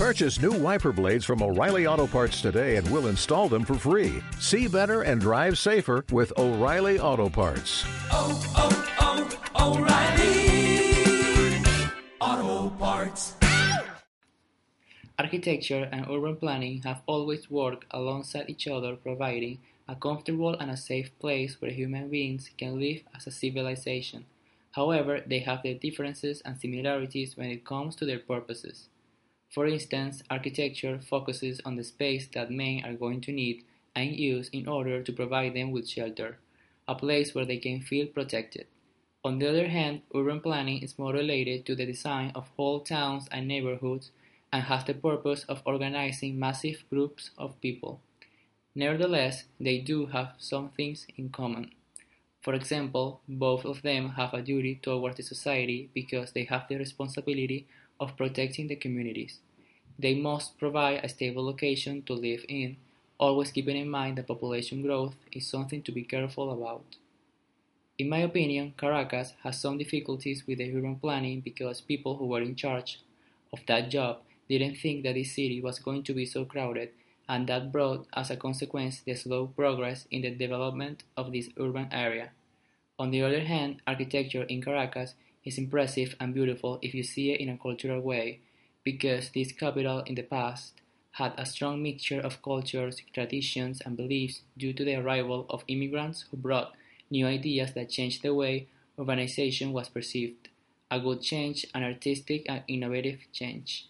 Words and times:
Purchase 0.00 0.40
new 0.40 0.52
wiper 0.52 0.92
blades 0.92 1.26
from 1.26 1.42
O'Reilly 1.42 1.86
Auto 1.86 2.06
Parts 2.06 2.40
today 2.40 2.76
and 2.76 2.90
we'll 2.90 3.08
install 3.08 3.50
them 3.50 3.66
for 3.66 3.74
free. 3.74 4.22
See 4.38 4.66
better 4.66 5.02
and 5.02 5.20
drive 5.20 5.58
safer 5.58 6.06
with 6.10 6.32
O'Reilly 6.38 6.98
Auto 6.98 7.28
Parts. 7.28 7.84
Oh, 8.10 8.32
oh, 8.56 9.36
oh, 9.58 9.76
O'Reilly 9.76 11.60
Auto 12.18 12.70
Parts. 12.76 13.34
Architecture 15.18 15.86
and 15.92 16.06
urban 16.08 16.36
planning 16.36 16.80
have 16.80 17.02
always 17.04 17.50
worked 17.50 17.84
alongside 17.90 18.48
each 18.48 18.66
other, 18.66 18.96
providing 18.96 19.58
a 19.86 19.94
comfortable 19.94 20.54
and 20.54 20.70
a 20.70 20.78
safe 20.78 21.10
place 21.18 21.60
where 21.60 21.72
human 21.72 22.08
beings 22.08 22.48
can 22.56 22.80
live 22.80 23.02
as 23.14 23.26
a 23.26 23.30
civilization. 23.30 24.24
However, 24.72 25.20
they 25.26 25.40
have 25.40 25.62
their 25.62 25.74
differences 25.74 26.40
and 26.46 26.58
similarities 26.58 27.36
when 27.36 27.50
it 27.50 27.66
comes 27.66 27.94
to 27.96 28.06
their 28.06 28.20
purposes. 28.20 28.88
For 29.50 29.66
instance, 29.66 30.22
architecture 30.30 31.00
focuses 31.00 31.60
on 31.64 31.76
the 31.76 31.84
space 31.84 32.28
that 32.28 32.50
men 32.50 32.84
are 32.84 32.94
going 32.94 33.20
to 33.22 33.32
need 33.32 33.64
and 33.94 34.16
use 34.16 34.48
in 34.50 34.68
order 34.68 35.02
to 35.02 35.12
provide 35.12 35.54
them 35.54 35.72
with 35.72 35.88
shelter, 35.88 36.38
a 36.86 36.94
place 36.94 37.34
where 37.34 37.44
they 37.44 37.58
can 37.58 37.80
feel 37.80 38.06
protected. 38.06 38.66
On 39.24 39.38
the 39.38 39.48
other 39.48 39.68
hand, 39.68 40.02
urban 40.14 40.40
planning 40.40 40.82
is 40.82 40.98
more 40.98 41.12
related 41.12 41.66
to 41.66 41.74
the 41.74 41.84
design 41.84 42.30
of 42.34 42.48
whole 42.56 42.80
towns 42.80 43.28
and 43.32 43.48
neighborhoods 43.48 44.12
and 44.52 44.62
has 44.62 44.84
the 44.84 44.94
purpose 44.94 45.44
of 45.44 45.62
organizing 45.64 46.38
massive 46.38 46.84
groups 46.88 47.30
of 47.36 47.60
people. 47.60 48.00
Nevertheless, 48.74 49.44
they 49.58 49.78
do 49.78 50.06
have 50.06 50.34
some 50.38 50.70
things 50.70 51.06
in 51.16 51.28
common. 51.30 51.72
For 52.40 52.54
example, 52.54 53.20
both 53.28 53.64
of 53.64 53.82
them 53.82 54.10
have 54.10 54.32
a 54.32 54.42
duty 54.42 54.76
towards 54.76 55.16
the 55.16 55.22
society 55.22 55.90
because 55.92 56.32
they 56.32 56.44
have 56.44 56.68
the 56.68 56.76
responsibility 56.76 57.66
of 58.00 58.16
protecting 58.16 58.66
the 58.66 58.76
communities. 58.76 59.38
They 59.98 60.14
must 60.14 60.58
provide 60.58 61.04
a 61.04 61.08
stable 61.08 61.44
location 61.44 62.02
to 62.02 62.14
live 62.14 62.44
in, 62.48 62.78
always 63.18 63.50
keeping 63.52 63.76
in 63.76 63.90
mind 63.90 64.16
that 64.16 64.26
population 64.26 64.80
growth 64.80 65.14
is 65.30 65.46
something 65.46 65.82
to 65.82 65.92
be 65.92 66.02
careful 66.02 66.50
about. 66.50 66.96
In 67.98 68.08
my 68.08 68.20
opinion, 68.20 68.72
Caracas 68.78 69.34
has 69.42 69.60
some 69.60 69.76
difficulties 69.76 70.44
with 70.46 70.56
the 70.56 70.74
urban 70.74 70.96
planning 70.96 71.40
because 71.40 71.82
people 71.82 72.16
who 72.16 72.26
were 72.26 72.40
in 72.40 72.56
charge 72.56 73.00
of 73.52 73.60
that 73.66 73.90
job 73.90 74.20
didn't 74.48 74.76
think 74.76 75.04
that 75.04 75.16
this 75.16 75.32
city 75.32 75.60
was 75.60 75.78
going 75.78 76.02
to 76.04 76.14
be 76.14 76.24
so 76.24 76.46
crowded, 76.46 76.88
and 77.28 77.46
that 77.46 77.70
brought 77.70 78.06
as 78.14 78.30
a 78.30 78.36
consequence 78.36 79.00
the 79.00 79.14
slow 79.14 79.48
progress 79.48 80.06
in 80.10 80.22
the 80.22 80.30
development 80.30 81.04
of 81.14 81.30
this 81.30 81.50
urban 81.58 81.88
area. 81.92 82.30
On 82.98 83.10
the 83.10 83.22
other 83.22 83.40
hand, 83.40 83.82
architecture 83.86 84.44
in 84.44 84.62
Caracas 84.62 85.14
is 85.44 85.58
impressive 85.58 86.16
and 86.20 86.34
beautiful 86.34 86.78
if 86.82 86.94
you 86.94 87.02
see 87.02 87.32
it 87.32 87.40
in 87.40 87.48
a 87.48 87.58
cultural 87.58 88.00
way, 88.00 88.40
because 88.84 89.30
this 89.30 89.52
capital 89.52 90.00
in 90.00 90.14
the 90.14 90.22
past 90.22 90.72
had 91.12 91.32
a 91.36 91.44
strong 91.44 91.82
mixture 91.82 92.20
of 92.20 92.42
cultures, 92.42 93.02
traditions, 93.12 93.80
and 93.84 93.96
beliefs 93.96 94.42
due 94.56 94.72
to 94.72 94.84
the 94.84 94.94
arrival 94.94 95.46
of 95.50 95.64
immigrants 95.68 96.24
who 96.30 96.36
brought 96.36 96.72
new 97.10 97.26
ideas 97.26 97.72
that 97.74 97.90
changed 97.90 98.22
the 98.22 98.34
way 98.34 98.68
urbanization 98.98 99.72
was 99.72 99.88
perceived, 99.88 100.48
a 100.90 101.00
good 101.00 101.20
change, 101.22 101.66
an 101.74 101.82
artistic 101.82 102.46
and 102.48 102.62
innovative 102.68 103.20
change. 103.32 103.88